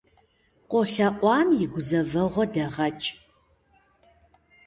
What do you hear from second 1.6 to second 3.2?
и гузэвэгъуэ дэгъэкӀ.